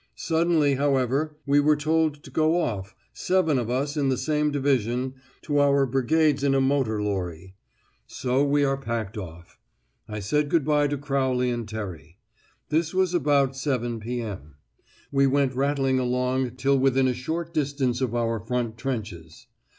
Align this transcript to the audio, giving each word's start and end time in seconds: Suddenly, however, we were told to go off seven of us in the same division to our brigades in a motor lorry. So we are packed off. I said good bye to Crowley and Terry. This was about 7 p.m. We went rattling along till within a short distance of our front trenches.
Suddenly, 0.15 0.73
however, 0.73 1.37
we 1.45 1.59
were 1.59 1.75
told 1.75 2.23
to 2.23 2.31
go 2.31 2.59
off 2.59 2.95
seven 3.13 3.59
of 3.59 3.69
us 3.69 3.95
in 3.95 4.09
the 4.09 4.17
same 4.17 4.49
division 4.49 5.13
to 5.43 5.59
our 5.59 5.85
brigades 5.85 6.43
in 6.43 6.55
a 6.55 6.59
motor 6.59 6.99
lorry. 6.99 7.53
So 8.07 8.43
we 8.43 8.63
are 8.65 8.77
packed 8.77 9.15
off. 9.15 9.59
I 10.09 10.19
said 10.19 10.49
good 10.49 10.65
bye 10.65 10.87
to 10.87 10.97
Crowley 10.97 11.51
and 11.51 11.69
Terry. 11.69 12.17
This 12.69 12.95
was 12.95 13.13
about 13.13 13.55
7 13.55 13.99
p.m. 13.99 14.55
We 15.11 15.27
went 15.27 15.53
rattling 15.53 15.99
along 15.99 16.49
till 16.55 16.79
within 16.79 17.07
a 17.07 17.13
short 17.13 17.53
distance 17.53 18.01
of 18.01 18.15
our 18.15 18.39
front 18.39 18.79
trenches. 18.79 19.45